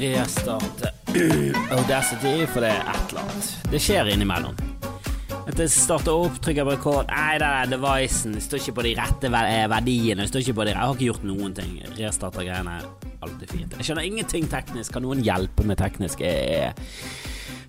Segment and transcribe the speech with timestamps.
[0.00, 0.92] restarte
[1.76, 3.52] Audacity, for det er et eller annet.
[3.72, 4.56] Det skjer innimellom.
[5.46, 8.34] At jeg starter opp, trykker på rekord Nei, det er devicen.
[8.34, 10.24] Det står ikke på de rette verdiene.
[10.24, 11.76] Jeg, står ikke på de Jeg har ikke gjort noen ting.
[12.00, 12.80] Restarter greiene.
[13.22, 13.76] Alltid fint.
[13.78, 14.96] Jeg skjønner ingenting teknisk.
[14.96, 16.24] Kan noen hjelpe med teknisk?
[16.26, 16.74] Jeg er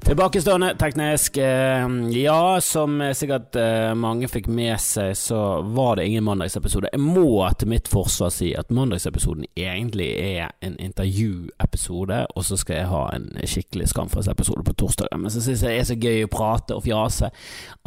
[0.08, 1.38] Tilbakestående teknisk.
[1.38, 6.88] eh, Ja, som sikkert eh, mange fikk med seg, så var det ingen mandagsepisode.
[6.94, 12.76] Jeg må til mitt forsvar si at mandagsepisoden egentlig er en intervjuepisode, og så skal
[12.80, 15.12] jeg ha en skikkelig Skamfrelseepisode på torsdag.
[15.20, 17.30] Men så syns jeg det er så gøy å prate og fjase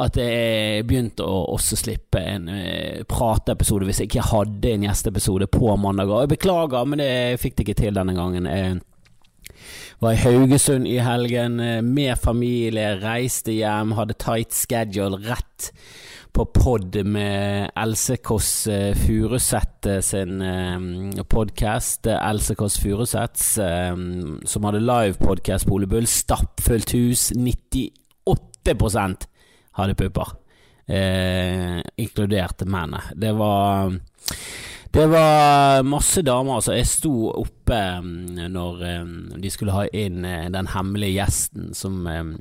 [0.05, 5.49] at jeg begynte å også slippe en eh, prateepisode hvis jeg ikke hadde en gjesteepisode
[5.49, 6.13] på mandag.
[6.13, 8.81] Og Jeg beklager, men det fikk det ikke til denne gangen.
[10.01, 15.67] Var i Haugesund i helgen eh, med familie, reiste hjem, hadde tight schedule rett
[16.33, 20.41] på pod med Else Kåss eh, Furuseth eh, sin
[21.29, 22.09] podkast.
[22.09, 23.93] Else Kåss Furuseths eh,
[24.41, 26.09] som hadde livepodkast på Ole Bull.
[26.09, 27.29] Stappfullt hus.
[27.37, 29.29] 98%
[29.77, 30.33] hadde pupper.
[30.89, 33.03] Eh, inkludert mennene.
[33.13, 33.93] Det var
[34.91, 36.73] det var masse damer, altså.
[36.75, 42.01] Jeg sto oppe mm, når eh, de skulle ha inn eh, den hemmelige gjesten som
[42.11, 42.33] eh,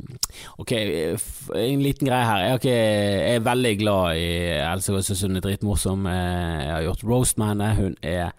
[0.59, 2.43] Ok, en liten greie her.
[2.43, 4.27] Jeg, er, ikke, jeg er veldig glad i
[4.65, 6.09] Else Kåss Sund, er dritmorsom.
[6.11, 7.71] Eh, Jeg har gjort roast med henne.
[7.79, 8.33] Hun er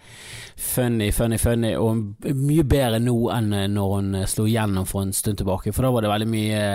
[0.59, 5.15] funny, funny, funny, og mye bedre nå enn eh, når hun slo igjennom for en
[5.15, 5.71] stund tilbake.
[5.71, 6.67] For da var det veldig mye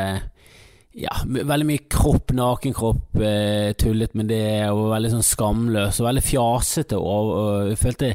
[0.96, 6.24] ja, veldig mye kropp, nakenkropp, eh, tullet med det, og veldig sånn skamløs, og veldig
[6.24, 8.12] fjasete, og, og jeg følte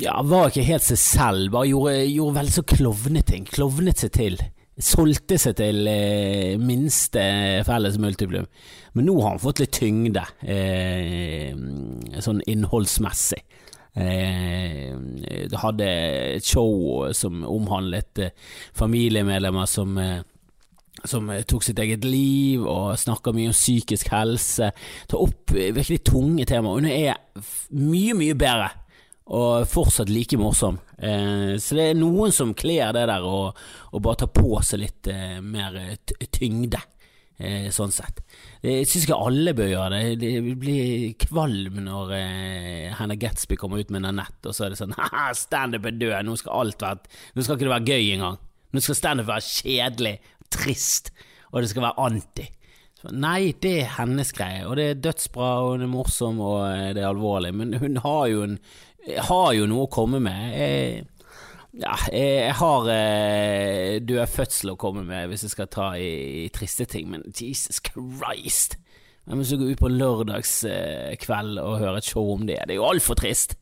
[0.00, 3.44] Ja, var ikke helt seg selv, bare gjorde, gjorde veldig så klovneting.
[3.44, 4.38] Klovnet seg til.
[4.80, 7.20] Solgte seg til eh, minste
[7.68, 8.48] felles multiplum.
[8.96, 11.52] Men nå har han fått litt tyngde, eh,
[12.24, 13.42] sånn innholdsmessig.
[13.96, 14.96] Eh,
[15.60, 15.86] hadde
[16.36, 18.34] et show som omhandlet eh,
[18.76, 20.18] familiemedlemmer som eh,
[21.04, 24.70] som eh, tok sitt eget liv og snakker mye om psykisk helse.
[25.10, 26.80] Tar opp eh, virkelig tunge temaer.
[26.80, 27.46] Hun er
[27.76, 28.72] mye, mye bedre,
[29.36, 30.80] og fortsatt like morsom.
[30.96, 33.58] Eh, så det er noen som kler det der og,
[33.96, 35.10] bare tar på seg litt
[35.44, 35.80] mer
[36.32, 36.82] tyngde.
[37.36, 38.22] Sånn sett.
[38.64, 40.14] Jeg syns ikke alle bør gjøre det.
[40.22, 42.14] Det blir kvalm når
[42.96, 46.16] Hannah Gatsby kommer ut med Nanette, og så er det sånn Haha, standup er død,
[46.24, 48.40] nå skal alt være Nå skal ikke det være gøy engang.
[48.72, 50.14] Nå skal standup være kjedelig,
[50.52, 51.12] trist,
[51.52, 52.46] og det skal være anti.
[53.14, 56.94] Nei, det er hennes greie, og det er dødsbra, og hun er morsom, og eh,
[56.96, 58.56] det er alvorlig, men hun har jo, en,
[59.28, 60.56] har jo noe å komme med.
[60.56, 61.04] Jeg,
[61.76, 66.08] ja, jeg, har eh, død fødsel å komme med hvis jeg skal ta i,
[66.46, 68.78] i triste ting, men Jesus Christ!
[69.26, 72.60] Hvem skal gå ut på en lørdagskveld og høre et show om det?
[72.62, 73.58] Det er jo altfor trist!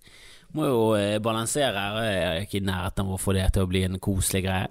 [0.55, 3.65] Må jo eh, balansere her, jeg er ikke i nærheten av å få det til
[3.65, 4.69] å bli en koselig greie.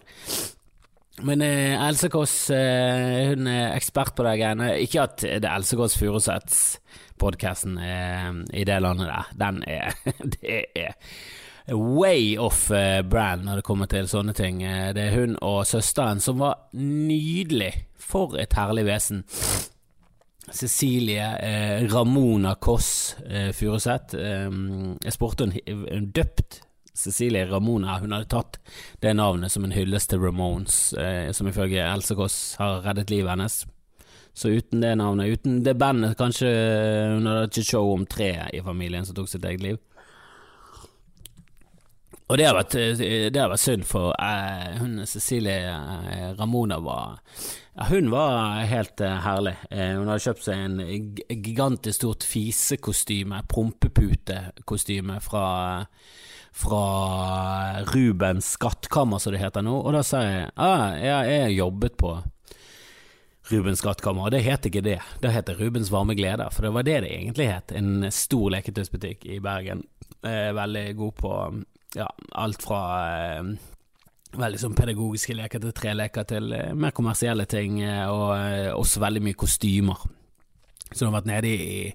[1.22, 4.72] Men eh, Else Kåss eh, hun er ekspert på de greiene.
[4.81, 9.29] Ikke at det er Else Kåss Furuseths-podkasten eh, i det landet der.
[9.38, 9.94] Den er
[10.38, 10.96] Det er
[11.69, 14.63] way off eh, brand når det kommer til sånne ting.
[14.66, 17.74] Eh, det er hun og søsteren som var nydelig.
[18.03, 19.24] For et herlig vesen.
[20.51, 24.18] Cecilie eh, Ramona Kåss eh, Furuseth.
[24.18, 24.50] Eh,
[25.06, 26.63] jeg spurte hun hun døpt
[26.94, 28.00] Cecilie Ramona.
[28.00, 28.59] Hun hadde tatt
[29.02, 33.34] det navnet som en hyllest til Ramones, eh, som ifølge Else Kåss har reddet livet
[33.34, 33.64] hennes.
[34.34, 36.50] Så uten det navnet, uten det bandet, kanskje
[37.14, 39.81] hun hadde ikke show om tre i familien som tok sitt eget liv.
[42.31, 47.20] Og det har vært, det har vært synd, for eh, hun Cecilie eh, Ramona var
[47.92, 49.54] Hun var helt eh, herlig.
[49.70, 50.80] Eh, hun hadde kjøpt seg en
[51.30, 55.46] gigantisk stort fisekostyme, prompeputekostyme, fra,
[56.53, 59.74] fra Rubens skattkammer, som det heter nå.
[59.81, 62.13] Og da sa jeg ah, jeg har jobbet på
[63.51, 65.00] Rubens skattkammer, og det het ikke det.
[65.19, 67.74] Det heter Rubens varme gleder, for det var det det egentlig het.
[67.75, 69.83] En stor leketøysbutikk i Bergen.
[70.24, 71.33] Eh, veldig god på
[71.98, 72.07] ja,
[72.39, 73.51] alt fra eh,
[74.39, 79.04] veldig sånn pedagogiske leker til treleker til eh, mer kommersielle ting, eh, og eh, også
[79.04, 80.06] veldig mye kostymer.
[81.00, 81.94] Du har vært nede i,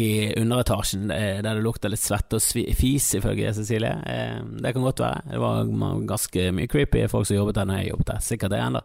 [0.00, 0.06] i
[0.38, 3.92] underetasjen eh, der det lukter litt svette og fis, ifølge Cecilie.
[4.06, 5.22] Eh, Det kan godt være.
[5.32, 5.70] Det var
[6.08, 8.20] ganske mye creepy folk som jobbet der når jeg jobbet der.
[8.24, 8.82] Sikkert det ennå.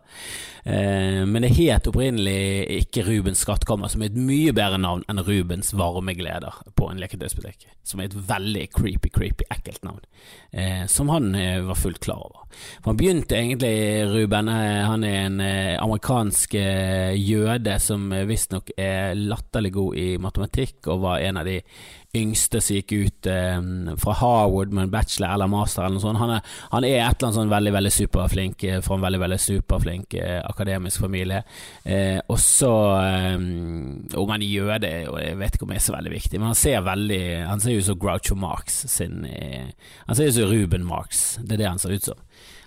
[0.66, 5.24] Eh, Men det het opprinnelig ikke Rubens skattkammer, som er et mye bedre navn enn
[5.26, 7.68] Rubens varme gleder på en leketøysbutikk.
[7.86, 10.02] Som er et veldig creepy, creepy, ekkelt navn.
[10.90, 11.36] Som han
[11.68, 12.48] var fullt klar over.
[12.82, 15.38] For han begynte egentlig, Ruben, han er en
[15.84, 19.14] amerikansk jøde som visstnok er
[19.46, 21.62] latterlig god i matematikk, og var en av de
[22.16, 23.60] yngste som gikk ut eh,
[24.00, 26.20] fra Harwood med en bachelor eller master eller noe sånt.
[26.22, 29.22] Han er, han er et eller annet sånn veldig veldig superflink eh, fra en veldig
[29.26, 31.42] veldig superflink eh, akademisk familie.
[31.84, 32.72] Eh, og så
[33.02, 34.94] eh, Om han er jøde,
[35.26, 37.80] jeg vet ikke om det er så veldig viktig, men han ser veldig Han ser
[37.80, 39.68] ut som Groucho Marx sin eh,
[40.08, 42.24] Han ser ut som Ruben Marx, det er det han ser ut som.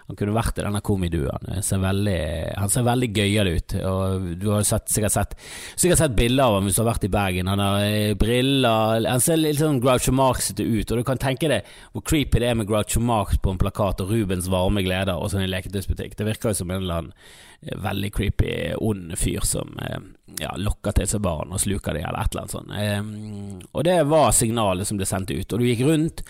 [0.08, 1.50] Han kunne vært i denne komiduoen.
[1.52, 2.20] Han ser veldig,
[2.56, 3.74] han ser veldig gøyal ut.
[3.84, 5.34] Og du har sett, sikkert, sett,
[5.76, 7.50] sikkert sett bilder av ham hvis du har vært i Bergen.
[7.52, 10.94] Han har eh, briller Han ser litt sånn Groucho Marx-ete ut.
[10.94, 14.00] Og du kan tenke deg hvor creepy det er med Groucho Marx på en plakat
[14.00, 16.16] og Rubens varme gleder og sånn i leketøysbutikk.
[16.16, 17.12] Det virker jo som en eller annen
[17.60, 18.54] eh, veldig creepy,
[18.88, 20.00] ond fyr som eh,
[20.40, 23.68] ja, lokker til seg barn og sluker dem, eller et eller annet sånt.
[23.74, 25.52] og det var signalet som ble sendt ut.
[25.52, 26.24] Og du gikk rundt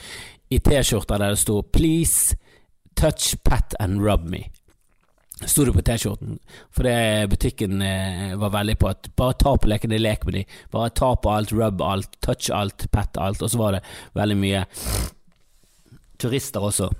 [0.51, 2.48] i T-skjorter der det sto 'Please'
[2.99, 4.49] Touch, pat and rub me.
[5.47, 6.39] Sto det på T-skjorten,
[6.75, 10.43] for det butikken eh, var veldig på at bare ta på lekene, lek med de.
[10.75, 13.45] Bare ta på alt, rub alt, touch alt, pat alt.
[13.47, 13.85] Og så var det
[14.19, 14.65] veldig mye
[16.19, 16.91] turister også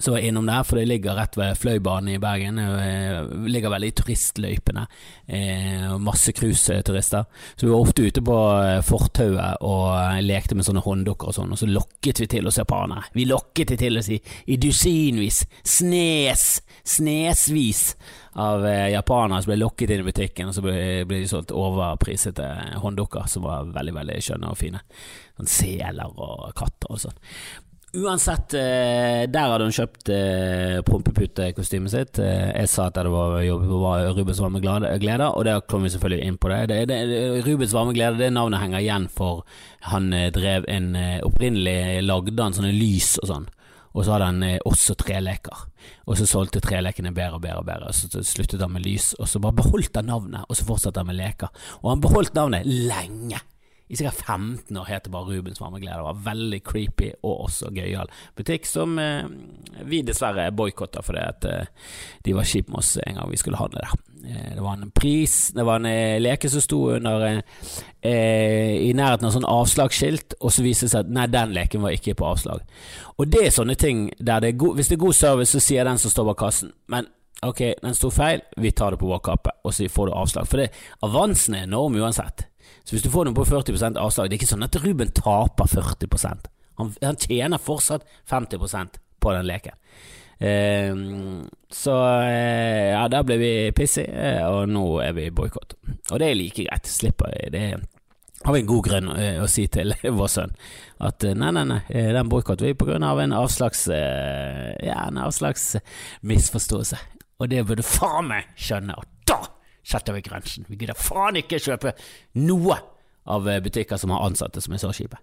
[0.00, 2.56] som var innom der, for det ligger rett ved Fløibanen i Bergen.
[2.56, 4.86] Det ligger veldig i turistløypene.
[5.26, 7.24] Eh, masse cruiseturister.
[7.56, 11.36] Så vi var ofte ute på eh, fortauet og eh, lekte med sånne hånddukker og
[11.36, 13.10] sånn, og så lokket vi til oss japanere.
[13.12, 14.18] Vi lokket de til oss i,
[14.48, 16.48] i dusinvis, snes,
[16.96, 17.84] snesvis
[18.40, 20.76] av eh, japanere som ble lokket inn i butikken, og så ble,
[21.08, 22.46] ble de solgt overprisete
[22.80, 24.80] hånddukker som var veldig, veldig skjønne og fine.
[25.36, 27.20] Sånn seler og katter og sånn.
[27.90, 32.20] Uansett, eh, der hadde hun kjøpt eh, prompeputekostymet sitt.
[32.22, 33.40] Eh, jeg sa at det var,
[34.14, 36.60] Rubens varme glede, og der kom vi selvfølgelig inn på det.
[36.70, 39.42] det, det Rubens varme glede, det navnet henger igjen for
[39.90, 40.92] han drev en
[41.26, 43.50] Opprinnelig lagde han sånne lys og sånn,
[43.90, 45.66] og så hadde han også treleker.
[46.06, 49.26] Og så solgte trelekene bedre og bedre og bedre, så sluttet han med lys, og
[49.26, 51.50] så bare beholdt han navnet, og så fortsatte han med leker.
[51.82, 53.42] Og han beholdt navnet lenge
[53.90, 55.96] i sikkert 15 år heter bare Rubens varmeglede.
[55.98, 59.26] Det var veldig creepy og også gøyal butikk, som eh,
[59.82, 61.88] vi dessverre boikotta fordi at eh,
[62.22, 63.96] de var kjipe med oss en gang vi skulle handle der.
[64.30, 67.40] Eh, det var en pris, det var en eh, leke som sto under eh,
[68.06, 71.82] eh, i nærheten av sånn avslagsskilt, og så viste det seg at nei, den leken
[71.82, 72.62] var ikke på avslag.
[73.18, 75.64] Og det er sånne ting der det er god, hvis det er god service, så
[75.66, 77.10] sier den som står bak kassen, men
[77.42, 80.46] ok, den sto feil, vi tar det på vår kappe, og så får du avslag.
[80.46, 80.70] For det,
[81.02, 82.46] avansen er enorm uansett.
[82.90, 85.68] Så hvis du får noen på 40% avslag, det er ikke sånn at Ruben taper
[85.70, 86.48] 40
[86.80, 89.76] Han, han tjener fortsatt 50% på den leken.
[90.40, 90.96] Eh,
[91.70, 91.94] så
[92.24, 95.76] eh, ja, der ble vi pissig, eh, og nå er vi boikott.
[96.10, 96.90] Og det er like greit.
[96.90, 97.62] Slipper det.
[98.42, 100.58] Har vi en god grunn eh, å si til vår sønn
[100.98, 105.22] at eh, nei, nei, nei, den boikotter vi på grunn av en avslags Ja, en
[105.22, 105.76] avslags
[106.26, 106.98] misforståelse.
[107.38, 108.98] Og det burde faen meg skjønne.
[108.98, 109.44] Og da
[109.86, 110.68] setter vi grensen.
[110.68, 111.94] Vi gidder faen ikke kjøpe
[112.40, 112.78] noe
[113.30, 115.20] av eh, butikker som har ansatte som er så kjipe.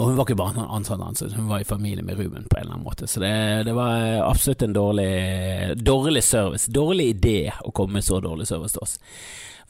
[0.00, 2.62] Og hun var ikke bare ansatt, ansatt, hun var i familie med Ruben på en
[2.62, 3.06] eller annen måte.
[3.06, 3.32] Så det,
[3.68, 5.12] det var eh, absolutt en dårlig,
[5.84, 6.70] dårlig service.
[6.72, 8.96] Dårlig idé å komme med så dårlig service til oss.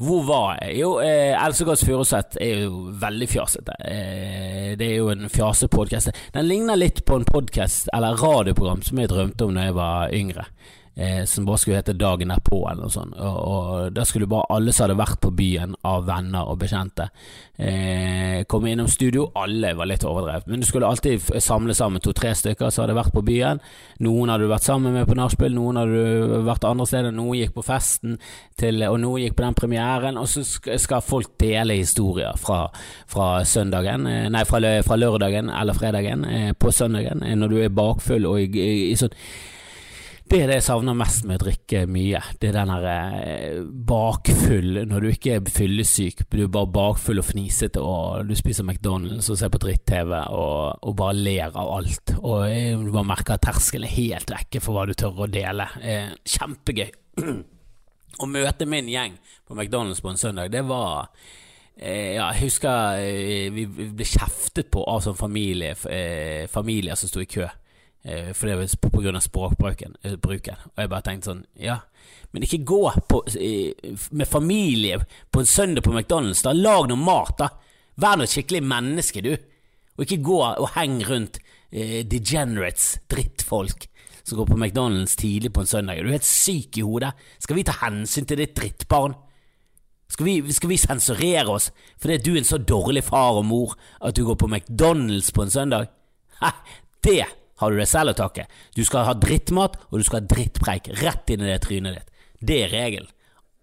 [0.03, 0.79] Hvor var jeg?
[0.81, 3.77] Jo, eh, Elsegårds Furuseth er jo veldig fjasete.
[3.83, 6.15] Eh, det er jo en fjasepodkast.
[6.35, 10.15] Den ligner litt på en podkast eller radioprogram som jeg drømte om da jeg var
[10.17, 10.47] yngre
[10.97, 13.15] eh, som bare skulle hete Dagen erpå, eller noe sånt.
[13.17, 17.09] Og, og Da skulle bare alle som hadde vært på byen av venner og bekjente,
[17.59, 19.29] eh, komme innom studio.
[19.39, 23.15] Alle var litt overdrevet, men du skulle alltid samle sammen to-tre stykker som hadde vært
[23.15, 23.63] på byen.
[24.03, 27.39] Noen hadde du vært sammen med på nachspiel, noen hadde du vært andre steder, noen
[27.41, 28.19] gikk på festen,
[28.59, 30.21] til, og noen gikk på den premieren.
[30.21, 32.67] Og så skal folk dele historier fra,
[33.11, 37.59] fra søndagen, eh, nei, fra, fra, lørdagen eller fredagen eh, på søndagen, eh, når du
[37.63, 39.15] er bakfull og i, i, i sånn
[40.33, 42.21] det er det jeg savner mest med å drikke mye.
[42.41, 43.59] Det er den her eh,
[43.91, 48.65] bakfull, når du ikke er fyllesyk, du er bare bakfull og fnisete, og du spiser
[48.65, 52.15] McDonald's og ser på dritt-TV og, og, bare ler av alt.
[52.23, 55.69] Og du bare merker at terskelen er helt vekke for hva du tør å dele.
[55.85, 56.89] Eh, kjempegøy.
[58.23, 61.11] Å møte min gjeng på McDonald's på en søndag, det var
[61.77, 63.01] eh, ja, jeg husker
[63.53, 65.77] vi ble kjeftet på av sånn familie,
[66.53, 67.49] familier som sto i kø
[68.35, 69.97] for det var på grunn av språkbruken.
[70.03, 70.59] Eh, bruken.
[70.73, 71.79] Og jeg bare tenkte sånn, ja,
[72.35, 73.23] men ikke gå på,
[74.11, 74.99] med familie
[75.31, 76.43] på en søndag på McDonald's.
[76.43, 77.49] da Lag noe mat, da.
[78.03, 79.37] Vær noe skikkelig menneske, du.
[79.97, 81.39] Og ikke gå og heng rundt
[81.71, 83.87] eh, degenerates, drittfolk,
[84.23, 86.01] som går på McDonald's tidlig på en søndag.
[86.01, 87.13] Du Er helt syk i hodet?
[87.39, 89.15] Skal vi ta hensyn til ditt drittbarn?
[90.13, 93.73] Skal vi, skal vi sensurere oss fordi du er en så dårlig far og mor
[94.05, 95.87] at du går på McDonald's på en søndag?
[96.43, 96.51] Hæ,
[97.05, 97.23] det
[97.63, 98.47] har du det selv å takke.
[98.77, 102.15] Du skal ha drittmat, og du skal ha drittpreik rett inn i det trynet ditt.
[102.43, 103.11] Det er regelen.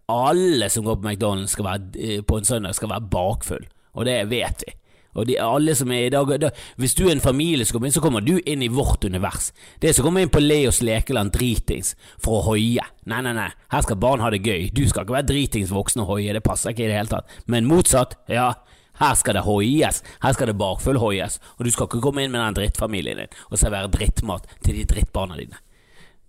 [0.10, 4.24] Alle som går på McDonald's være, eh, på en søndag, skal være bakfull, og det
[4.32, 4.74] vet vi.
[5.18, 7.90] Og de, alle som er i dag, da, Hvis du er en familie som kommer
[7.90, 9.52] inn, så kommer du inn i vårt univers.
[9.82, 12.86] Det som kommer inn på Leos lekeland dritings for å hoie.
[13.10, 14.70] Nei, nei, nei, her skal barn ha det gøy.
[14.74, 17.40] Du skal ikke være dritings voksen og hoie, det passer ikke i det hele tatt.
[17.48, 18.54] Men motsatt, ja.
[19.00, 22.42] Her skal det hoies, her skal det bakfullhoies, og du skal ikke komme inn med
[22.44, 25.62] den drittfamilien din og servere drittmat til de drittbarna dine.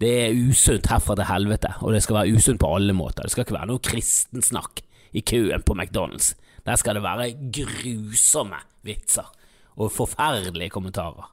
[0.01, 3.27] Det er usunt herfra til helvete, og det skal være usunt på alle måter.
[3.27, 4.81] Det skal ikke være noe kristensnakk
[5.13, 6.33] i køen på McDonald's.
[6.65, 9.29] Der skal det være grusomme vitser
[9.77, 11.29] og forferdelige kommentarer.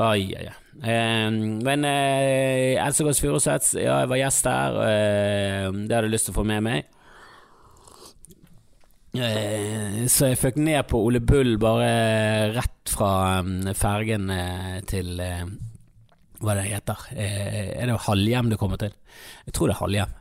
[0.00, 0.48] Ai, ai.
[0.80, 1.30] Eh,
[1.64, 4.78] men eh, Else Kåss Furuseth, ja, jeg var gjest der.
[4.88, 6.88] Eh, det hadde jeg lyst til å få med meg.
[9.12, 15.20] Eh, så jeg føk ned på Ole Bull bare rett fra um, fergen eh, til
[15.20, 15.42] eh,
[16.40, 18.94] Hva det heter Er det Halhjem det kommer til?
[19.44, 20.14] Jeg tror det er Halhjem.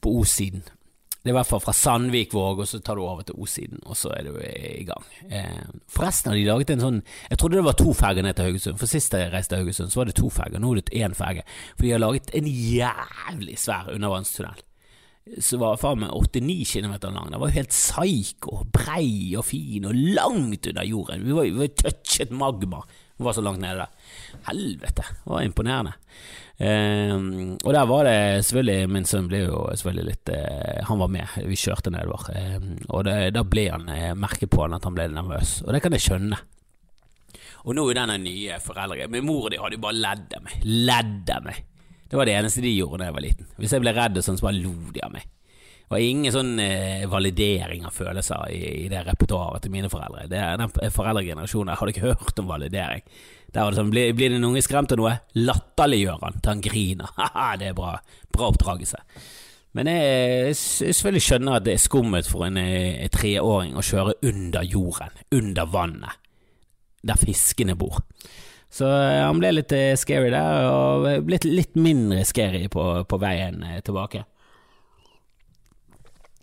[0.00, 0.62] På O-siden.
[0.62, 3.96] Det er i hvert fall fra Sandvikvåg, og så tar du over til O-siden, og
[3.98, 5.02] så er du i gang.
[5.90, 7.00] Forresten har de laget en sånn
[7.32, 9.90] Jeg trodde det var to ferger ned til Haugesund, for sist jeg reiste til Haugesund,
[9.90, 10.62] så var det to ferger.
[10.62, 11.42] Nå er det én ferge.
[11.74, 14.62] For de har laget en jævlig svær undervannstunnel
[15.42, 17.30] som var faen meg 8-9 km lang.
[17.32, 21.26] Den var jo helt psycho, brei og fin og langt under jorden.
[21.26, 22.84] Vi var jo touchet magma.
[23.16, 24.16] Vi var så langt nede der.
[24.46, 25.94] Helvete, det var imponerende.
[26.56, 27.16] Eh,
[27.64, 31.34] og der var det selvfølgelig Min sønn ble jo selvfølgelig litt eh, Han var med,
[31.44, 32.30] vi kjørte nedover.
[32.32, 35.74] Eh, og det, da ble han eh, merket på han at han ble nervøs, og
[35.74, 36.40] det kan jeg skjønne.
[37.66, 40.44] Og nå er denne nye foreldre Min mor og de hadde jo bare ledd av
[40.46, 40.68] meg.
[40.86, 41.64] Ledd av meg.
[42.10, 43.48] Det var det eneste de gjorde da jeg var liten.
[43.58, 45.26] Hvis jeg ble redd, sånn, så bare lo de av meg.
[45.86, 50.24] Det var ingen sånn eh, validering av følelser i, i det repertoaret til mine foreldre.
[50.30, 53.04] Det, den foreldregenerasjonen der hadde ikke hørt om validering.
[53.54, 56.64] Der var det sånn, blir, blir den unge skremt av noe, latterliggjør han til han
[56.64, 57.12] griner.
[57.20, 57.92] Haha, det er bra.
[58.34, 58.98] Bra oppdragelse.
[59.78, 63.84] Men jeg, jeg selvfølgelig skjønner at det er skummelt for en, en eh, treåring å
[63.86, 66.22] kjøre under jorden, under vannet,
[67.06, 68.02] der fiskene bor.
[68.72, 73.20] Så eh, han ble litt eh, scary der, og blitt litt mindre scary på, på
[73.22, 74.24] veien tilbake.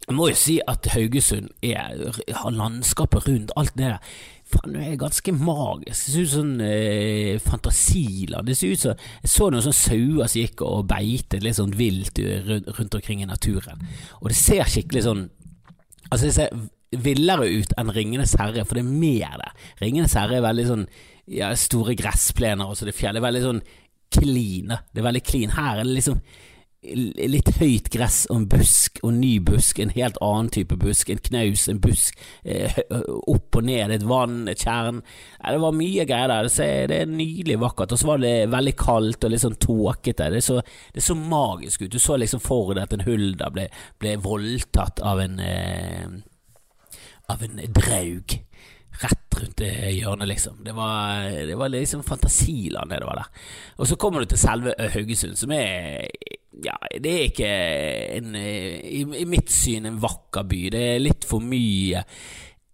[0.04, 2.00] Jeg må jo si at Haugesund er,
[2.36, 4.16] har landskapet rundt alt det der.
[4.54, 5.94] Faen, det er ganske magisk.
[5.94, 8.50] Det ser ut som eh, fantasiland.
[8.50, 11.76] Det ser ut som Jeg så noen sånne sauer som gikk og beitet litt sånn
[11.80, 13.88] vilt rundt, rundt omkring i naturen.
[14.20, 15.26] Og det ser skikkelig sånn
[16.12, 19.54] Altså, det ser villere ut enn Ringenes herre, for det er mer der.
[19.80, 20.84] Ringenes herre er veldig sånn
[21.32, 23.24] ja, store gressplener og så det fjellet.
[23.24, 23.62] Veldig sånn
[24.14, 24.82] kline.
[24.92, 25.56] Det er veldig clean.
[25.58, 26.20] Her er det liksom
[26.84, 31.10] litt høyt gress og en busk og en ny busk, en helt annen type busk,
[31.10, 32.76] en knaus, en busk, eh,
[33.32, 35.02] opp og ned, et vann, et tjern.
[35.40, 36.50] det var mye greier der.
[36.88, 37.94] Det er nydelig vakkert.
[37.94, 40.30] Og så var det veldig kaldt og litt sånn tåkete.
[40.34, 40.44] Det,
[40.94, 41.92] det, så magisk ut.
[41.92, 46.08] Du så liksom for deg at en hulder ble, ble voldtatt av en eh,
[47.32, 48.36] av en draug
[49.02, 50.62] rett rundt hjørnet, liksom.
[50.66, 53.50] Det var, det var liksom fantasiland, det var der.
[53.82, 56.08] Og så kommer du til selve Haugesund, som er
[56.64, 57.52] ja, det er ikke
[58.20, 60.64] en, i, i, mitt syn en vakker by.
[60.74, 62.04] Det er litt for mye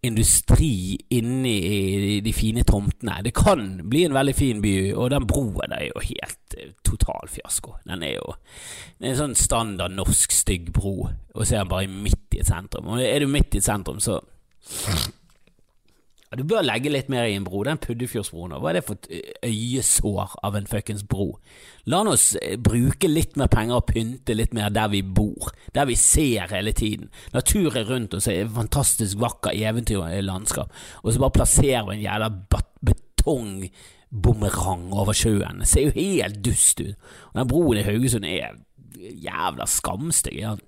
[0.06, 3.20] industri inni de fine tomtene.
[3.26, 7.76] Det kan bli en veldig fin by, og den broen er jo helt total fiasko.
[7.88, 8.36] Den er jo
[9.00, 12.44] den er en sånn standard norsk stygg bro, og så er den bare midt i
[12.44, 12.92] et sentrum.
[12.94, 14.22] Og er du midt i et sentrum, så
[16.30, 17.64] ja, du bør legge litt mer i en bro.
[17.66, 19.08] Den Puddefjordsbroen, hva er det for et
[19.48, 21.32] øyesår av en fuckings bro?
[21.90, 25.90] La oss eh, bruke litt mer penger og pynte litt mer der vi bor, der
[25.90, 27.10] vi ser hele tiden.
[27.34, 30.70] Naturen rundt oss er fantastisk vakker eventyrlandskap,
[31.02, 32.30] og så bare plasserer vi en jævla
[32.92, 35.64] betongbumerang over sjøen.
[35.64, 36.94] Det ser jo helt dust ut.
[37.34, 38.60] Og den broen i Haugesund er
[39.00, 40.62] jævla skamstygg.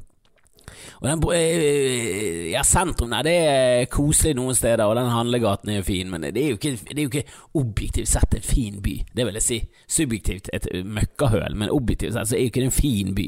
[1.01, 5.81] Og den, eh, ja, sentrum der, det er koselig noen steder, og den handlegaten er
[5.81, 7.25] jo fin, men det er jo, ikke, er jo ikke
[7.61, 8.97] objektivt sett en fin by.
[9.15, 9.59] Det vil jeg si.
[9.87, 13.27] Subjektivt et møkkahøl, men objektivt sett så er jo ikke det en fin by.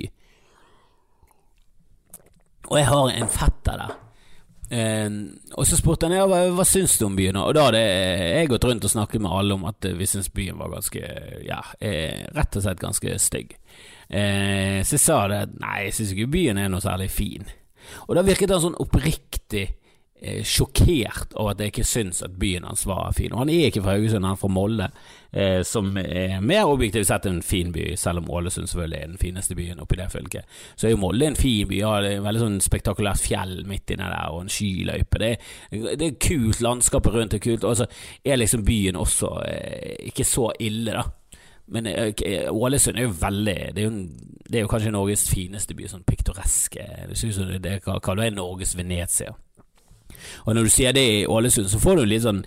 [2.72, 4.00] Og jeg har en fetter der.
[4.74, 7.82] Uh, og så spurte han ja, hva, hva syns du om byen, og da hadde
[7.84, 11.04] jeg gått rundt og snakket med alle om at vi syntes byen var ganske,
[11.46, 13.54] ja, eh, rett og slett ganske stygg.
[14.10, 17.46] Eh, så jeg sa det nei, jeg syns ikke byen er noe særlig fin.
[18.08, 19.68] Og da virket han sånn oppriktig
[20.48, 23.34] sjokkert over at jeg ikke syns at byen hans var fin.
[23.34, 24.88] Og han er ikke fra Haugesund, han er fra Molde,
[25.32, 29.22] eh, som er mer objektivt sett en fin by, selv om Ålesund selvfølgelig er den
[29.22, 30.60] fineste byen oppi det fylket.
[30.76, 34.08] Så er jo Molde en fin by, er en veldig sånn spektakulært fjell midt inni
[34.08, 35.20] der, og en skiløype.
[35.20, 35.34] Det,
[35.72, 37.90] det, er kult, landskapet rundt er kult, og så
[38.24, 41.08] er liksom byen også eh, ikke så ille, da.
[41.74, 43.92] Men eh, Ålesund er jo veldig Det er jo,
[44.50, 46.84] det er jo kanskje Norges fineste by, sånn piktoreske.
[47.10, 49.32] Det ser ut som det, det, det er Norges Venezia.
[50.46, 52.44] Og når du sier det i Ålesund, så får du litt sånn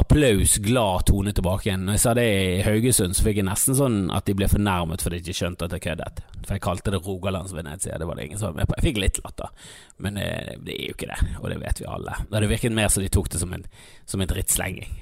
[0.00, 1.84] applaus, glad tone tilbake igjen.
[1.84, 5.04] Når jeg sa det i Haugesund, så fikk jeg nesten sånn at de ble fornærmet
[5.04, 6.22] fordi de ikke skjønte at jeg køddet.
[6.38, 8.78] For jeg kalte det Rogalandsvenezia, det var det ingen som var med på.
[8.78, 9.52] Jeg fikk litt latter,
[10.00, 12.16] men det, eh, det, er jo ikke det, og det vet vi alle.
[12.22, 13.66] Da hadde det virket mer som de tok det som en,
[14.08, 14.96] som en drittslenging.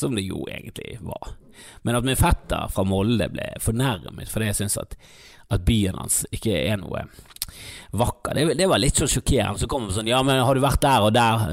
[0.00, 1.34] Som det jo egentlig var.
[1.84, 4.96] Men at min fetter fra Molde ble fornærmet fordi jeg syns at,
[5.52, 7.04] at byen hans ikke er noe
[7.90, 8.34] vakker.
[8.34, 9.60] Det, det, var litt sånn sjokkerende.
[9.60, 11.44] Så kom det sånn Ja, men har du vært der og der?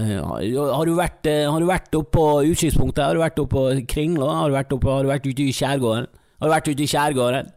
[0.71, 3.03] Har du vært, eh, har du vært oppe på utkikkspunktet?
[3.03, 4.29] Har du vært oppe på Kringla?
[4.41, 6.09] Har du vært, oppe, har du vært ute i skjærgården?
[6.37, 7.51] Har du vært ute i skjærgården?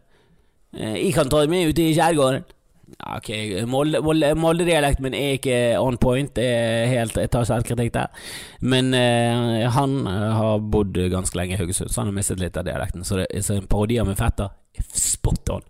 [0.77, 2.47] Eh, jeg kan ta med ute i skjærgården.
[2.99, 3.29] Ok,
[3.71, 8.25] Molde-dialekten Molde, min er ikke on point, er helt, jeg tar selvkritikk der.
[8.61, 12.67] Men eh, han har bodd ganske lenge i Haugesund, så han har mistet litt av
[12.67, 13.05] dialekten.
[13.07, 14.51] Så, det, så en parodi av min fetter
[14.93, 15.63] spot on.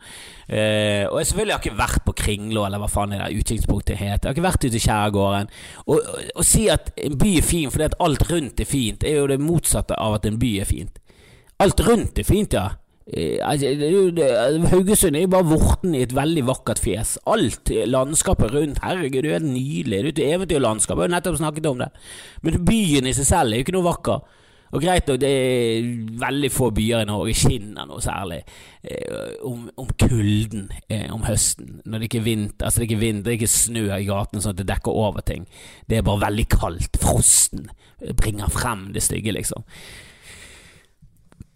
[0.52, 4.00] Uh, og jeg selvfølgelig har ikke vært på Kringlå, eller hva faen det der utkikkspunktet
[4.00, 4.28] heter.
[4.28, 5.54] Jeg har ikke vært ute i skjærgården.
[6.42, 9.30] Å si at en by er fin fordi at alt rundt er fint, er jo
[9.32, 11.02] det motsatte av at en by er fint.
[11.62, 12.68] Alt rundt er fint, ja.
[13.12, 13.72] Uh, altså,
[14.72, 17.18] Haugesund er jo bare vorten i et veldig vakkert fjes.
[17.28, 20.04] Alt landskapet rundt, herregud, det er nydelig.
[20.04, 21.90] Det er et eventyrlandskap, jeg har nettopp snakket om det.
[22.46, 24.38] Men byen i seg selv er jo ikke noe vakker.
[24.72, 25.88] Og greit nok, det er
[26.22, 28.40] veldig få byer i Norge skinner noe særlig
[28.88, 31.82] eh, om, om, kulden eh, om høsten.
[31.84, 34.08] Når det ikke er vinter, altså det er ikke vind, det er ikke snø i
[34.08, 35.44] gatene sånn at det dekker over ting.
[35.92, 37.02] Det er bare veldig kaldt.
[37.04, 37.68] Frosten
[38.22, 39.68] bringer frem det stygge, liksom.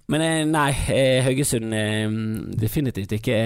[0.07, 2.09] Men eh, nei, eh, Haugesund eh,
[2.61, 3.37] definitivt ikke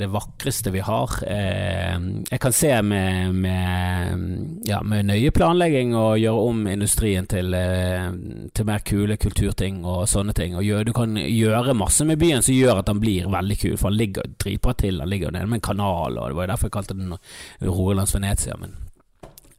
[0.00, 1.12] det vakreste vi har.
[1.22, 4.24] Jeg kan se med, med,
[4.66, 10.34] ja, med nøye planlegging og gjøre om industrien til, til, mer kule kulturting og sånne
[10.36, 10.58] ting.
[10.58, 13.78] Og gjør, du kan gjøre masse med byen som gjør at den blir veldig kul,
[13.78, 15.02] for den ligger dritbra til.
[15.02, 17.18] Den ligger nede med en kanal, og det var jo derfor jeg kalte den
[17.62, 18.58] Rogalands Venezia.
[18.58, 18.89] men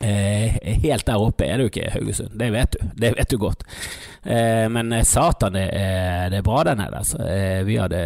[0.02, 2.86] Eh, helt der oppe er jo ikke Haugesund, det vet du.
[2.98, 3.64] Det vet du godt.
[4.24, 6.98] Eh, men eh, satan, det er, det er bra der nede.
[6.98, 7.22] Altså.
[7.22, 8.02] Eh, vi hadde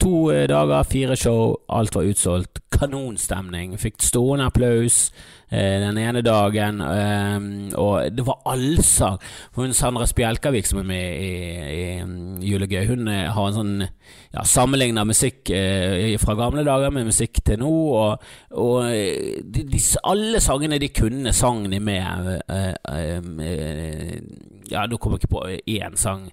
[0.00, 2.60] to eh, dager, fire show, alt var utsolgt.
[2.70, 3.74] Kanonstemning.
[3.78, 5.10] Fikk stående applaus
[5.50, 6.80] eh, den ene dagen.
[6.80, 9.18] Eh, og det var allsang.
[9.58, 11.30] Hun Sandra Spjelkavik som er med i,
[11.74, 16.94] i, i Julegøy, hun eh, har en sånn ja, sammenligna musikk eh, fra gamle dager
[16.94, 17.70] med musikk til nå.
[18.00, 22.36] Og, og eh, de, de, alle sangene de kunne, sang de med.
[24.70, 25.48] ja, nå kommer jeg ikke på
[25.80, 26.30] én sang.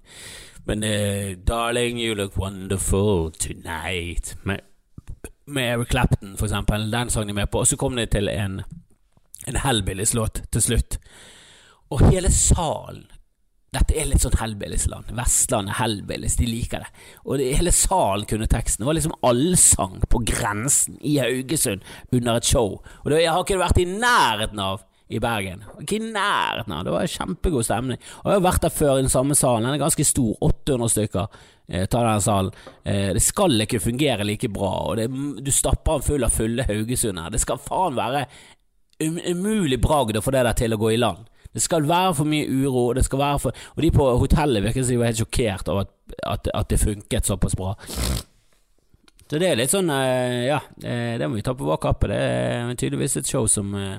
[0.67, 4.59] Men uh, 'Darling, you look wonderful tonight' med,
[5.45, 6.91] med Eric Clapton, for eksempel.
[6.91, 7.59] Den sang de med på.
[7.59, 8.61] Og så kom de til en,
[9.47, 10.99] en Hellbillies-låt til slutt.
[11.89, 13.05] Og hele salen
[13.75, 15.11] dette er litt sånn Hellbillies-land.
[15.15, 16.91] Vestlandet, Hellbillies, de liker det.
[17.25, 18.83] Og det, hele salen kunne teksten.
[18.83, 22.77] Det var liksom allsang på grensen i Haugesund under et show.
[23.03, 25.63] Og det, jeg har ikke vært i nærheten av i Bergen.
[25.81, 26.83] Ikke i nærheten av.
[26.85, 28.01] Det var kjempegod stemning.
[28.23, 29.67] Og jeg har vært der før i den samme salen.
[29.67, 30.33] Den er ganske stor.
[30.43, 31.39] 800 stykker
[31.69, 32.51] eh, tar denne salen.
[32.83, 35.07] Eh, det skal ikke fungere like bra, og det,
[35.43, 37.33] du stapper den full av fulle Haugesund her.
[37.33, 38.27] Det skal faen være
[39.05, 41.27] um, umulig bragd å få det der til å gå i land.
[41.53, 44.99] Det skal være for mye uro, være for Og de på hotellet virker som de
[44.99, 45.93] var helt sjokkert over at,
[46.27, 47.73] at, at det funket såpass bra.
[49.27, 52.07] Så det er litt sånn, eh, ja, eh, det må vi ta på vår kappe.
[52.07, 53.97] Det er tydeligvis et show som eh,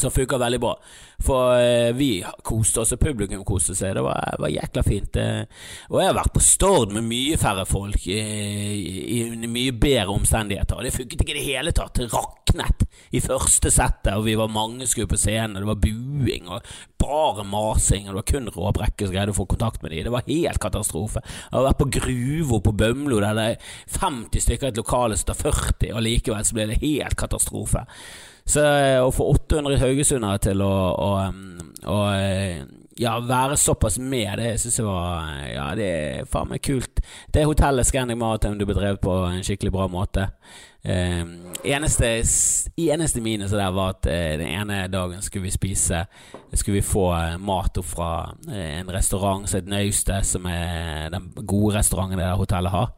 [0.00, 0.74] som funka veldig bra.
[1.20, 2.10] For eh, vi
[2.46, 3.94] koste oss, og publikum koste seg.
[3.96, 5.18] Det var, var jækla fint.
[5.20, 5.64] Eh.
[5.90, 10.16] Og jeg har vært på Stord med mye færre folk, eh, i, i mye bedre
[10.16, 10.78] omstendigheter.
[10.78, 12.00] Og det funket ikke i det hele tatt.
[12.00, 15.60] Det raknet i første settet, og vi var mange skulle på scenen.
[15.60, 16.64] Det var buing og
[17.00, 20.04] bare masing, og det var kun Råbrekke som greide å få kontakt med dem.
[20.06, 21.22] Det var helt katastrofe.
[21.24, 25.18] Jeg har vært på Gruvo på Bømlo, der det er 50 stykker i et lokale
[25.18, 27.84] som tar 40, og likevel så ble det helt katastrofe.
[28.50, 31.10] Så eh, å få 800 haugesundere til å, å,
[31.86, 32.64] å, eh,
[32.98, 37.02] ja, være såpass med, det syns jeg var Ja, det er faen meg kult.
[37.30, 40.26] Det hotellet Scandic Maritime du bedrev på en skikkelig bra måte.
[40.82, 41.22] Eh,
[41.76, 42.10] eneste,
[42.74, 46.06] eneste minus der var at eh, den ene dagen skulle vi spise
[46.54, 48.12] Skulle vi få eh, mat opp fra
[48.48, 52.96] eh, en restaurant som heter Naustet, som er den gode restauranten det der hotellet har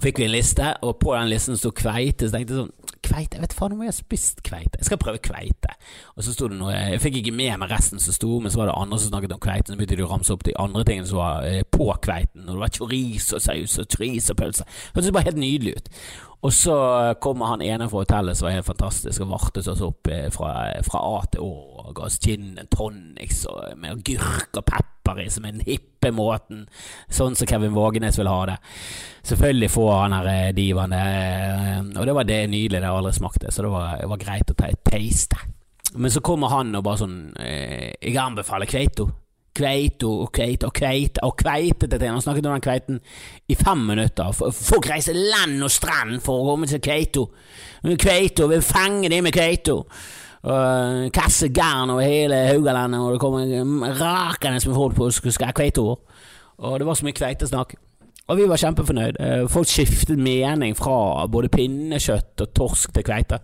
[0.00, 2.28] fikk vi en liste, og på den listen sto kveite.
[2.28, 3.38] Så tenkte jeg sånn Kveite?
[3.38, 4.78] Jeg vet faen om jeg har spist kveite.
[4.78, 5.72] Jeg skal prøve kveite.
[6.14, 8.60] Og så sto det noe Jeg fikk ikke med meg resten som sto, men så
[8.60, 9.72] var det andre som snakket om kveiten.
[9.72, 12.46] Så begynte de å ramse opp de andre tingene som var eh, på kveiten.
[12.46, 14.68] Og det var chorizo-saus og chorizo-pølse.
[14.94, 15.90] Hørtes bare helt nydelig ut.
[16.40, 16.76] Og så
[17.20, 20.54] kommer han ene fra hotellet som var helt fantastisk, og vartet oss opp eh, fra,
[20.86, 21.52] fra A til Å.
[21.84, 26.12] Og ga oss gin tonics og med agurk og pepper i, som er den hippe
[26.14, 26.66] måten.
[27.10, 28.58] Sånn som Kevin Vågenes vil ha det.
[29.26, 33.50] Selvfølgelig får han her eh, divaen det, og det var det nydelige det aldri smakte,
[33.52, 35.40] så det var, det var greit å ta et taste.
[35.94, 39.08] men så kommer han og bare sånn eh, Jeg anbefaler kveito.
[39.60, 43.00] Kveito og kveite og kveite og kveite til Han snakket om den kveiten
[43.50, 44.30] i fem minutter.
[44.32, 47.26] Folk reiser land og strand for å komme til kveito.
[47.82, 49.82] Kveito, vil fange dem med kveito.
[50.40, 55.94] Uh, kasse garn over hele Haugalandet, og det kom rakende med folk på ha.
[56.60, 57.74] Og det var så mye kveitesnakk.
[58.30, 59.20] Og vi var kjempefornøyd.
[59.20, 63.40] Uh, folk skiftet mening fra både pinnekjøtt og torsk til kveite.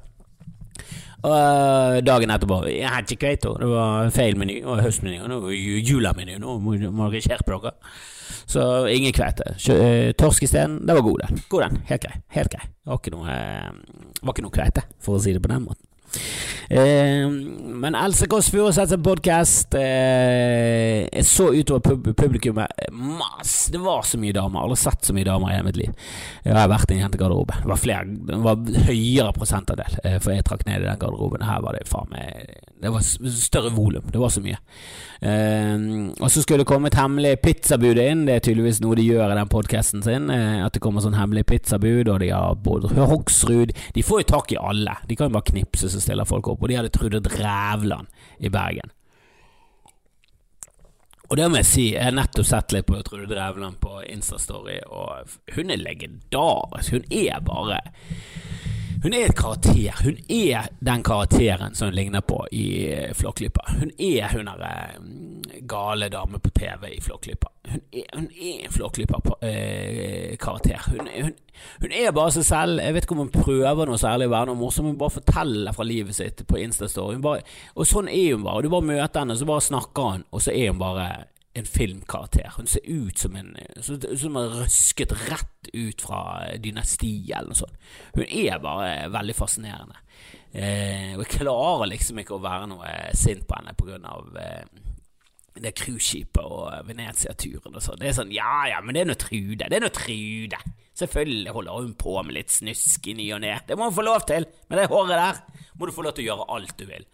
[1.26, 3.54] Og dagen etterpå Jeg hadde ikke kveite.
[3.60, 4.60] Det var feil meny.
[4.64, 5.18] Og høstmeny.
[5.20, 5.48] Og
[5.82, 6.36] julemeny.
[6.38, 7.72] Nå må dere skjerpe dere.
[8.46, 9.56] Så ingen kveite.
[9.72, 10.78] Eh, torsk isteden.
[10.86, 11.42] Det var god, den.
[11.48, 11.82] God den.
[11.88, 12.20] Helt grei.
[12.36, 12.68] Helt grei.
[12.68, 13.70] Det var ikke noe, eh,
[14.22, 15.85] var ikke noe kveite, for å si det på den måten.
[16.70, 17.28] Eh,
[17.76, 23.70] men Else Kåss Furuseths podkast eh, Jeg så utover pub publikummet masse.
[23.72, 24.64] Det var så mye damer.
[24.64, 25.92] Aldri sett så mye damer i hele mitt liv.
[26.42, 27.60] Jeg har vært i en jentegarderobe.
[27.62, 31.46] Det var flere Det var høyere prosentandel, eh, for jeg trakk ned i den garderoben.
[31.46, 34.10] Her var det faen meg Det var større volum.
[34.10, 34.58] Det var så mye.
[35.20, 35.76] Eh,
[36.20, 38.26] og så skulle det komme et hemmelig pizzabud inn.
[38.26, 40.30] Det er tydeligvis noe de gjør i den podkasten sin.
[40.30, 44.28] Uh, at det kommer sånn hemmelig pizzabud, og de har både Hoksrud De får jo
[44.32, 44.96] tak i alle.
[45.08, 46.62] De kan jo bare knipse, så stiller folk opp.
[46.62, 48.92] Og de hadde Trude Drevland i Bergen.
[51.26, 54.76] Og det må jeg si, jeg har nettopp sett litt på Trude Drevland på Instastory,
[54.86, 56.94] og hun er legendarisk.
[56.94, 57.80] Hun er bare
[59.06, 59.92] hun er et karakter.
[60.02, 63.62] Hun er den karakteren som hun ligner på i eh, Flåklypa.
[63.78, 65.00] Hun er hun derre eh,
[65.62, 67.48] gale dame på TV i Flåklypa.
[67.70, 70.74] Hun, hun, er en Flåklypa-karakter.
[70.74, 71.32] Eh, hun, hun,
[71.84, 72.82] hun, er bare seg selv.
[72.82, 74.90] Jeg vet ikke om hun prøver noe særlig å være noe morsom.
[74.90, 77.16] Hun bare forteller fra livet sitt på Instastory.
[77.22, 78.62] Og sånn er hun bare.
[78.66, 81.06] Du bare møter henne, så bare snakker hun, og så er hun bare
[81.56, 82.50] en filmkarakter.
[82.56, 86.20] Hun ser ut som en Som har røsket rett ut fra
[86.62, 87.78] Dynasti eller noe sånt.
[88.14, 89.96] Hun er bare veldig fascinerende.
[90.52, 94.36] Eh, og jeg klarer liksom ikke å være noe sint på henne på grunn av
[94.40, 94.64] eh,
[95.60, 98.00] det cruiseskipet og Venezia-turen og sånn.
[98.00, 99.68] Det er sånn ja ja, men det er nå Trude.
[99.68, 100.60] Det er nå Trude.
[100.96, 103.56] Selvfølgelig holder hun på med litt snusk i ny og ne.
[103.68, 104.48] Det må hun få lov til.
[104.70, 107.08] Med det håret der må du få lov til å gjøre alt du vil.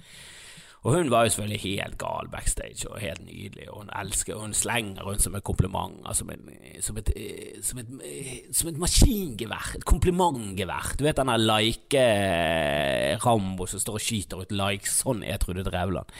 [0.82, 4.40] Og hun var jo selvfølgelig helt gal backstage og helt nydelig, og hun elsker og
[4.48, 6.48] hun slenger rundt som et kompliment, som, en,
[6.82, 7.10] som, et,
[7.62, 7.86] som, et,
[8.50, 10.98] som et maskingevær, et komplimentgevær.
[10.98, 12.02] Du vet den der like-Rambo
[13.70, 16.10] som står og skyter ut likes, sånn er Trude Drevland.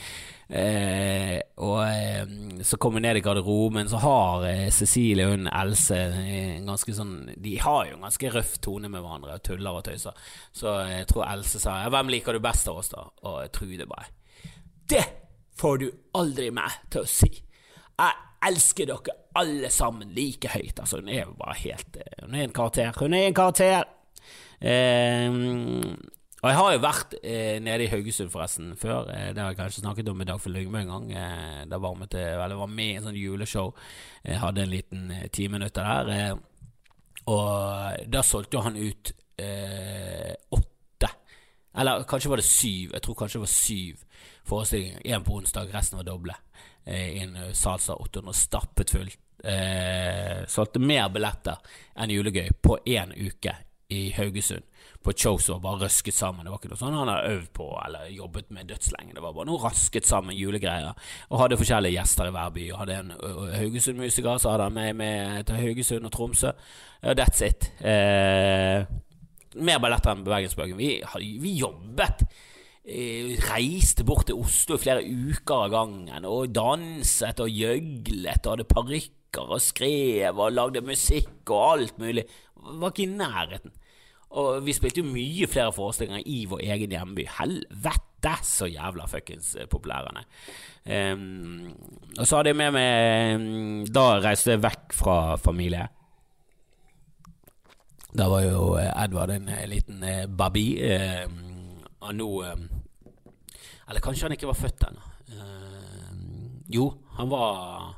[0.53, 2.27] Eh, og eh,
[2.63, 6.93] så kommer vi ned i garderoben, så har eh, Cecilie og hun Else en ganske
[6.93, 10.15] sånn De har jo en ganske røff tone med hverandre, og tuller og tøyser.
[10.55, 13.03] Så jeg tror Else sa 'Hvem liker du best av oss', da?
[13.27, 14.22] Og Trude bare
[14.93, 15.05] det
[15.59, 17.31] får du aldri meg til å si.
[18.03, 18.15] Jeg
[18.49, 20.81] elsker dere alle sammen like høyt.
[20.81, 22.97] Altså, hun er jo bare helt eh, Hun er en karakter.
[22.99, 23.87] Hun er en karakter!
[24.63, 25.29] Eh,
[26.43, 29.07] og jeg har jo vært eh, nede i Haugesund forresten før.
[29.15, 31.13] Eh, det har jeg kanskje snakket om i Dagfinn Lyngve en gang.
[31.15, 33.71] Eh, da var vi eller var med i en sånn juleshow.
[34.27, 36.11] Jeg hadde en liten eh, ti minutter der.
[36.17, 39.15] Eh, og da solgte han ut
[40.53, 41.09] åtte.
[41.79, 42.93] Eller kanskje var det syv.
[42.97, 44.03] Jeg tror kanskje det var syv
[44.45, 45.01] forestillinger.
[45.05, 46.35] Én på onsdag, resten var doble.
[46.85, 49.11] Eh, I en eh, salsa 800 stappet full.
[49.45, 51.59] Eh, solgte mer billetter
[51.99, 53.57] enn julegøy på én uke
[53.93, 54.63] i Haugesund.
[55.03, 56.45] På et show som bare røsket sammen.
[56.45, 59.17] Det var ikke noe sånn han hadde øvd på eller jobbet med dødslenge.
[59.17, 60.95] Det var bare noe rasket sammen julegreier.
[61.31, 62.69] Og hadde forskjellige gjester i hver by.
[62.71, 63.13] Og hadde en
[63.57, 66.55] Haugesund-musiker, så hadde han med, med til Haugesund og Tromsø.
[67.03, 67.67] Og that's it.
[67.83, 68.87] Eh,
[69.59, 70.79] mer balletter enn Bergensbøken.
[70.79, 70.95] Vi,
[71.43, 72.52] vi jobbet Eh,
[72.83, 79.53] reiste bort til Oslo flere uker av gangen og danset og gjøglet og hadde parykker
[79.55, 82.27] og skrev og lagde musikk og alt mulig.
[82.59, 83.73] Var ikke i nærheten.
[84.33, 87.27] Og vi spilte jo mye flere forestillinger i vår egen hjemby.
[87.39, 91.13] Helvete, så jævla fuckings populær han er.
[91.13, 91.73] um,
[92.19, 95.87] og så hadde jeg med meg Da reiste jeg vekk fra familie.
[98.13, 100.03] Da var jo Edvard en liten
[100.37, 100.67] baby.
[100.83, 101.52] Um,
[102.03, 102.57] og nå eh,
[103.89, 105.09] Eller kanskje han ikke var født ennå.
[105.33, 106.13] Uh,
[106.73, 106.87] jo,
[107.17, 107.95] han var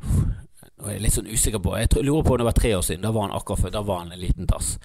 [0.00, 2.84] Nå er jeg litt sånn usikker på Jeg lurer på om det var tre år
[2.86, 3.04] siden.
[3.04, 3.74] Da var han akkurat født.
[3.76, 4.78] Da var han en liten tass.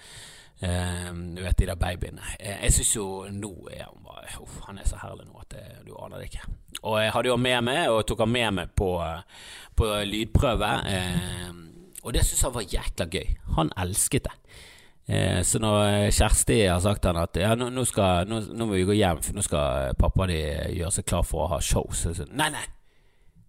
[0.60, 2.24] Uh, du vet de der babyene.
[2.36, 5.56] Uh, jeg syns jo nå er han bare Uff, han er så herlig nå at
[5.56, 6.48] det, du aner det ikke.
[6.84, 8.90] Og jeg hadde jo med meg, og tok han med meg på,
[9.80, 10.72] på lydprøve.
[12.04, 13.36] og det syns han var jækla gøy.
[13.60, 14.36] Han elsket det.
[15.06, 18.66] Eh, så når Kjersti har sagt til han at ja, nå, nå, skal, nå, nå,
[18.66, 20.40] må vi gå hjem, for nå skal pappa de
[20.80, 22.66] gjøre seg klar for å ha show, så, så nei, nei,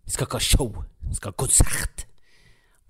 [0.04, 2.04] vi skal ikke ha show, vi skal ha konsert.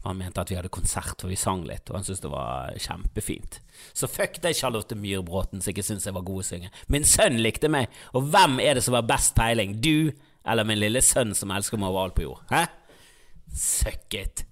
[0.07, 2.75] Han mente at vi hadde konsert, for vi sang litt, og han syntes det var
[2.79, 3.59] kjempefint.
[3.97, 6.71] Så fuck deg, Charlotte Myhrbråten, som ikke syntes jeg var god å synge.
[6.95, 9.79] Min sønn likte meg, og hvem er det som har best peiling?
[9.83, 10.13] Du
[10.47, 12.45] eller min lille sønn som elsker meg overalt på jord?
[12.53, 12.67] Hæ?
[13.51, 14.45] Suck it.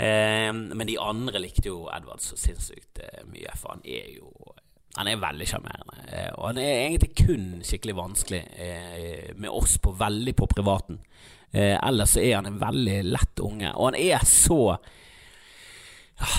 [0.00, 4.30] Eh, men de andre likte jo Edvard så sinnssykt eh, mye, for han er jo
[4.98, 9.76] han er veldig sjarmerende, eh, og han er egentlig kun skikkelig vanskelig eh, med oss
[9.78, 10.98] på veldig på privaten.
[11.50, 14.76] Ellers er han en veldig lett unge, og han er så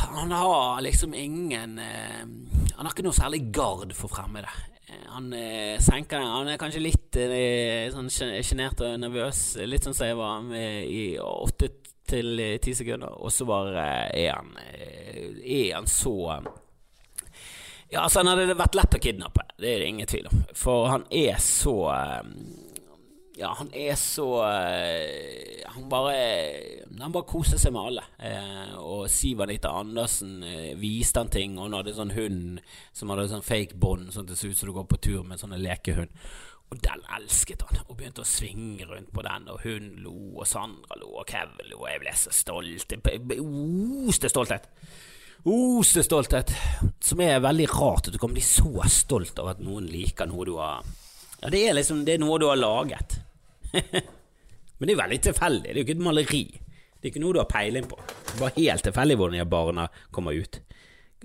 [0.08, 4.48] Han har liksom ingen Han har ikke noe særlig gard for fremmede.
[5.12, 5.28] Han
[5.84, 6.24] senker.
[6.24, 7.20] Han er kanskje litt
[7.92, 11.74] sånn sjenert og nervøs, litt sånn som jeg var med i åtte
[12.12, 16.16] til ti sekunder, og så bare er han Er han så
[17.92, 20.44] ja, altså Han hadde vært lett å kidnappe, det er det ingen tvil om.
[20.58, 22.30] For han er så eh,
[23.42, 26.16] Ja, han er så eh, Han bare
[27.02, 28.06] Han bare koser seg med alle.
[28.20, 30.40] Eh, og Siv Anita Andersen
[30.80, 32.62] viste han ting, og hun hadde sånn hund
[32.96, 35.22] som hadde sånn fake bånd, sånn at det så ut som du går på tur
[35.26, 36.16] med en sånn lekehund.
[36.72, 40.48] Og den elsket han, og begynte å svinge rundt på den, og hun lo, og
[40.48, 42.96] Sandra lo, og Kevin lo, og jeg ble så stolt.
[44.08, 44.70] Oste stolthet
[45.44, 46.54] oste stolthet,
[47.02, 50.46] som er veldig rart at du kan bli så stolt av at noen liker noe
[50.46, 50.86] du har
[51.42, 53.16] Ja, det er liksom det er noe du har laget.
[54.78, 55.64] Men det er veldig tilfeldig.
[55.64, 56.44] Det er jo ikke et maleri.
[56.54, 57.98] Det er ikke noe du har peiling på.
[57.98, 60.60] Det er bare helt tilfeldig hvordan de barna kommer ut.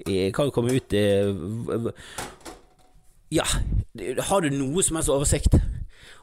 [0.07, 1.29] Jeg kan jo komme ut eh,
[3.35, 3.47] Ja,
[4.29, 5.57] har du noe som helst oversikt?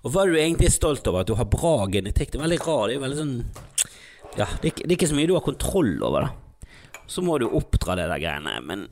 [0.04, 1.24] Og hva er du egentlig stolt over?
[1.24, 2.32] At du har bra genetikk?
[2.32, 3.36] Det er veldig rar, Det er veldig sånn
[4.38, 6.44] Ja, det er, det er ikke så mye du har kontroll over, da
[7.06, 8.56] så må du oppdra det der greiene.
[8.66, 8.88] Men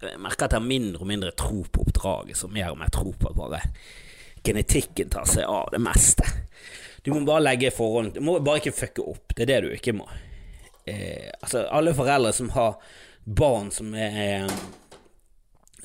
[0.00, 2.92] jeg merker at jeg har mindre og mindre tro på oppdraget, så mer og mer
[2.94, 3.62] tro på at bare
[4.46, 6.26] genetikken tar seg av det meste.
[7.04, 9.34] Du må bare legge forhånd Du må bare ikke fucke opp.
[9.34, 10.08] Det er det du ikke må.
[10.88, 12.76] Eh, altså, alle foreldre som har
[13.24, 14.48] barn som er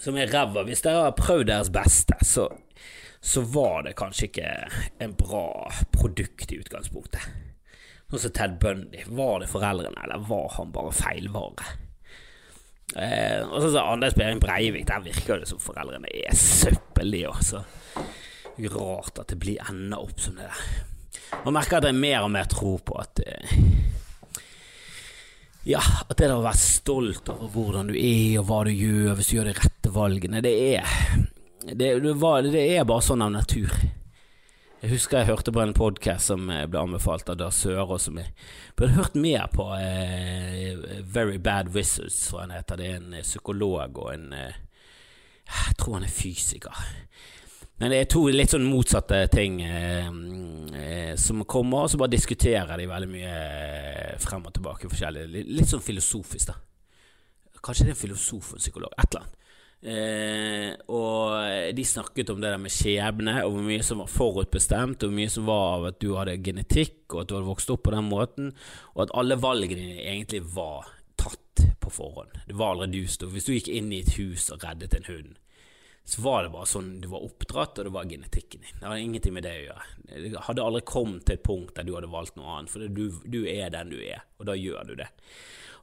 [0.01, 2.49] Som er ræva Hvis dere har prøvd deres beste, så,
[3.21, 4.51] så var det kanskje ikke
[5.01, 5.47] en bra
[5.95, 7.23] produkt i utgangspunktet.
[8.12, 9.01] Sånn som Ted Bundy.
[9.08, 11.71] Var det foreldrene, eller var han bare feilvare?
[12.95, 17.23] Eh, og så sa Anders Behring Breivik, der virker det som foreldrene er søppel, de
[17.31, 17.63] også.
[18.71, 20.62] Rart at det blir enda opp som det der.
[21.43, 23.58] Man merker at det er mer og mer tro på at eh,
[25.65, 29.15] Ja, at det der å være stolt over hvordan du er og hva du gjør
[29.17, 30.91] hvis du gjør de rette valgene, det er
[31.65, 33.71] det, det, er bare sånn av natur.
[34.84, 38.19] Jeg husker jeg hørte på en podkast som eh, ble anbefalt av Dar Sørås, som
[38.21, 38.30] jeg
[38.78, 39.65] burde hørt mer på.
[39.73, 42.78] Eh, Very Bad Wizards, tror jeg han heter.
[42.78, 44.62] Det er en eh, psykolog og en eh,
[45.49, 46.86] Jeg tror han er fysiker.
[47.82, 50.13] Men det er to litt sånn motsatte ting eh
[51.19, 53.36] som kommer, og så bare diskuterer de veldig mye
[54.21, 55.25] frem og tilbake forskjellig.
[55.45, 56.60] Litt, sånn filosofisk, da.
[57.65, 58.93] Kanskje det er en filosof og en psykolog.
[58.93, 59.41] Et eller annet.
[59.86, 65.04] Eh, og de snakket om det der med skjebne, og hvor mye som var forutbestemt,
[65.04, 67.73] og hvor mye som var av at du hadde genetikk, og at du hadde vokst
[67.73, 68.54] opp på den måten,
[68.95, 70.89] og at alle valgene dine egentlig var
[71.21, 72.34] tatt på forhånd.
[72.47, 75.10] Det var aldri du stod Hvis du gikk inn i et hus og reddet en
[75.10, 75.36] hund,
[76.05, 78.77] så var det bare sånn du var oppdratt, og det var genetikken din.
[78.77, 79.85] Det hadde ingenting med det å gjøre.
[80.13, 83.05] Det hadde aldri kommet til et punkt der du hadde valgt noe annet, for du,
[83.25, 85.09] du er den du er, og da gjør du det.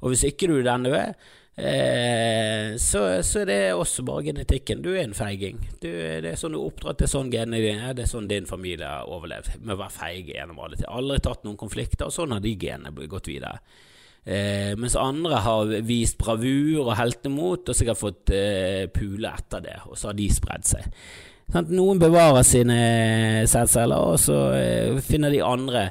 [0.03, 1.15] Og hvis ikke du er den du er,
[1.57, 4.83] Eh, så, så det er også bare genetikken.
[4.83, 5.59] Du er en feiging.
[5.83, 8.13] Du, det er sånn du er oppdratt, det er sånn genene dine er, det er
[8.13, 9.59] sånn din familie har overlevd.
[9.61, 10.93] Med å være feig gjennom alle tider.
[10.93, 13.61] Aldri tatt noen konflikter, og sånn har de genene gått videre.
[14.23, 19.81] Eh, mens andre har vist bravur og heltemot, og sikkert fått eh, pule etter det,
[19.89, 20.87] og så har de spredd seg.
[21.53, 22.79] Sånn, noen bevarer sine
[23.51, 25.89] sædceller, og så eh, finner de andre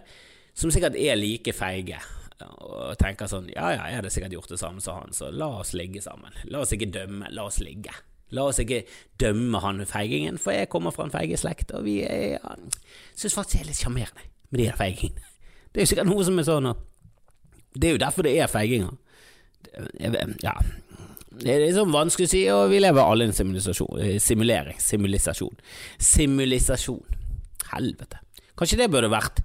[0.58, 2.00] som sikkert er like feige
[2.42, 5.50] og tenker sånn Ja, ja, jeg hadde sikkert gjort det samme som han, så la
[5.60, 6.34] oss ligge sammen.
[6.50, 7.94] La oss ikke dømme, la oss ligge.
[8.34, 8.82] La oss ikke
[9.22, 12.56] dømme han feigingen, for jeg kommer fra en feigeslekt, og vi er ja,
[13.14, 15.28] syns faktisk er litt sjarmerende med de her feigingene.
[15.72, 16.72] Det er jo sikkert noe som er sånn
[17.74, 18.96] Det er jo derfor det er feiginger.
[20.44, 20.56] Ja.
[21.42, 24.02] Det er liksom vanskelig å si, og vi lever alle i en simulisasjon.
[24.20, 24.80] Simulering.
[24.82, 25.56] Simulisasjon.
[26.12, 27.22] Simulisasjon.
[27.72, 28.20] Helvete.
[28.60, 29.40] Kanskje det burde vært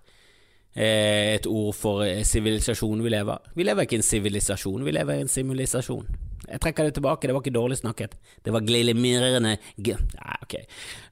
[0.76, 3.38] Eh, et ord for eh, sivilisasjonen vi lever.
[3.56, 6.04] Vi lever ikke i en sivilisasjon, vi lever i en simulisasjon.
[6.46, 8.16] Jeg trekker det tilbake, det var ikke dårlig snakket.
[8.44, 9.96] Det var glimrende ja,
[10.42, 10.54] ok.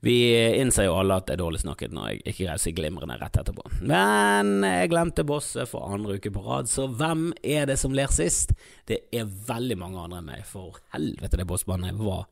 [0.04, 0.16] Vi
[0.60, 3.16] innser jo alle at det er dårlig snakket når jeg ikke greier å si glimrende
[3.18, 3.64] rett etterpå.
[3.82, 8.12] Men jeg glemte bosset for andre uke på rad, så hvem er det som ler
[8.14, 8.54] sist?
[8.86, 12.28] Det er veldig mange andre enn meg, for helvete, det bossbandet var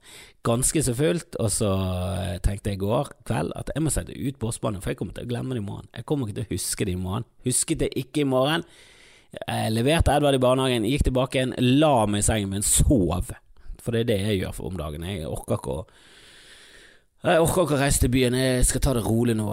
[0.47, 1.41] ganske så fullt.
[1.43, 1.73] Og så
[2.45, 5.27] tenkte jeg i går kveld at jeg må sette ut bossbandet, for jeg kommer til
[5.27, 5.91] å glemme det i morgen.
[5.97, 7.29] Jeg kommer ikke til å huske det i morgen.
[7.47, 8.67] Husket det ikke i morgen.
[9.33, 13.33] Jeg leverte Edvard i barnehagen, gikk tilbake igjen, la meg i sengen min, sov.
[13.83, 15.07] For det er det jeg gjør for om dagen.
[15.09, 15.85] Jeg orker ikke å
[17.23, 19.45] jeg orker ikke å reise til byen, jeg skal ta det rolig nå.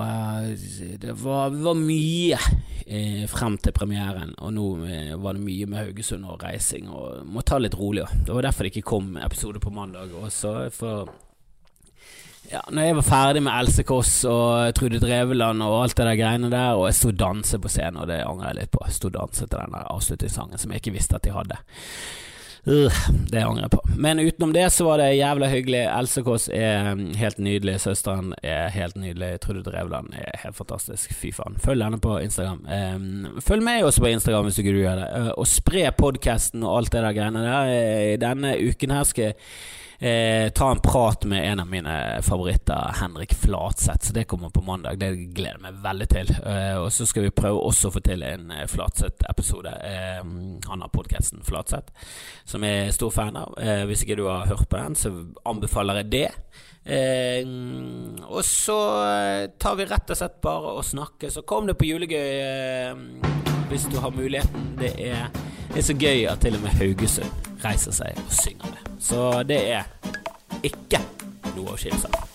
[1.04, 2.40] Det var, var mye
[2.82, 7.28] eh, frem til premieren, og nå eh, var det mye med Haugesund og reising, og
[7.30, 8.08] må ta litt rolig.
[8.26, 10.16] Det var derfor det ikke kom episode på mandag.
[10.18, 11.14] Og så for
[12.52, 16.18] ja, når jeg var ferdig med Else Kåss og Trude Dreveland og alt det der
[16.20, 18.82] greiene der, og jeg sto og danset på scenen, og det angrer jeg litt på.
[18.88, 21.62] Jeg sto og danset til den der avslutningssangen som jeg ikke visste at de hadde.
[22.68, 22.92] Uh,
[23.32, 23.80] det angrer jeg på.
[23.96, 25.84] Men utenom det så var det jævla hyggelig.
[25.88, 27.80] Else Kåss er mm, helt nydelig.
[27.86, 29.40] Søsteren er helt nydelig.
[29.42, 31.14] Trude Drevland er helt fantastisk.
[31.16, 31.58] Fy faen.
[31.64, 32.66] Følg henne på Instagram.
[32.68, 35.10] Um, følg meg også på Instagram hvis ikke du gjør det.
[35.16, 37.76] Uh, og spre podkasten og alt det der greiene der.
[38.14, 39.38] I denne uken her skal jeg
[40.00, 44.08] eh, ta en prat med en av mine favoritter, Henrik Flatseth.
[44.08, 45.00] Så det kommer på mandag.
[45.00, 46.32] Det gleder jeg meg veldig til.
[46.46, 49.76] Eh, og så skal vi prøve også å få til en eh, Flatseth-episode.
[49.90, 50.24] Eh,
[50.70, 51.94] han har podkasten Flatseth,
[52.48, 53.56] som jeg er stor fan av.
[53.60, 55.14] Eh, hvis ikke du har hørt på den, så
[55.50, 56.28] anbefaler jeg det.
[56.90, 57.44] Eh,
[58.30, 58.80] og så
[59.60, 61.34] tar vi rett og slett bare og snakker.
[61.34, 63.38] Så kom det på julegøy
[63.70, 64.72] hvis du har muligheten.
[64.80, 65.28] Det er,
[65.74, 67.32] det er så gøy at til og med Haugesund
[67.66, 68.90] reiser seg og synger med.
[69.00, 69.84] Så det er
[70.64, 71.02] ikke
[71.56, 72.29] noe å kimse av.